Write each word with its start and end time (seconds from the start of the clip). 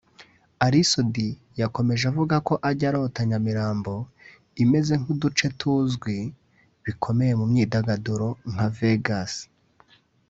Ally 0.65 0.81
Soudy 0.91 1.29
yakomeje 1.61 2.03
avuga 2.11 2.35
ko 2.47 2.53
ajya 2.69 2.87
arota 2.89 3.21
Nyamirambo 3.29 3.93
imeze 4.63 4.93
nk’uduce 5.01 5.45
tuzwi 5.59 6.17
bikomeye 6.85 7.33
mu 7.39 7.45
myidagaduro 7.51 8.27
nka 8.51 8.67
Vegas 8.77 9.33